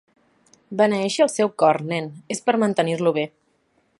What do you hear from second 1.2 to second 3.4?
el seu cor, nen, és per mantenir-lo bé.